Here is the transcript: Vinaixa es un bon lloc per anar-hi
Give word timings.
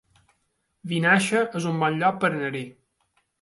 Vinaixa 0.93 1.41
es 1.59 1.67
un 1.73 1.77
bon 1.85 2.01
lloc 2.05 2.19
per 2.25 2.29
anar-hi 2.33 2.65